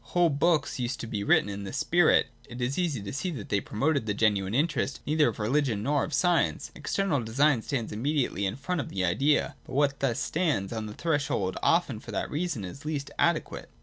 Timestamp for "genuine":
4.15-4.55